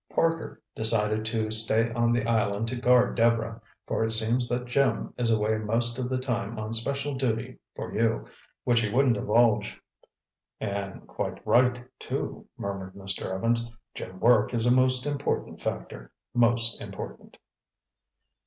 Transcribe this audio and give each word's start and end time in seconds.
Parker 0.09 0.59
decided 0.73 1.25
to 1.25 1.51
stay 1.51 1.93
on 1.93 2.11
the 2.11 2.25
island 2.25 2.67
to 2.69 2.75
guard 2.75 3.15
Deborah, 3.15 3.61
for 3.85 4.03
it 4.03 4.09
seems 4.09 4.47
that 4.49 4.65
Jim 4.65 5.13
is 5.15 5.29
away 5.29 5.59
most 5.59 5.99
of 5.99 6.09
the 6.09 6.17
time 6.17 6.57
on 6.57 6.73
special 6.73 7.13
duty 7.13 7.59
for 7.75 7.93
you, 7.93 8.25
which 8.63 8.79
he 8.81 8.89
wouldn't 8.91 9.13
divulge." 9.13 9.79
"And 10.59 11.05
quite 11.05 11.45
right, 11.45 11.85
too," 11.99 12.47
murmured 12.57 12.95
Mr. 12.95 13.31
Evans. 13.31 13.69
"Jim's 13.93 14.19
work 14.19 14.55
is 14.55 14.65
a 14.65 14.71
most 14.71 15.05
important 15.05 15.61
factor—most 15.61 16.81
important." 16.81 17.37